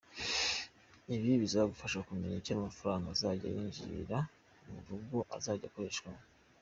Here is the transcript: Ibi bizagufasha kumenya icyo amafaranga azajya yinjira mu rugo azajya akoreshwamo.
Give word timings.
Ibi 1.15 1.31
bizagufasha 1.43 1.99
kumenya 2.07 2.35
icyo 2.41 2.53
amafaranga 2.57 3.05
azajya 3.09 3.47
yinjira 3.55 4.17
mu 4.71 4.77
rugo 4.87 5.17
azajya 5.37 5.65
akoreshwamo. 5.69 6.23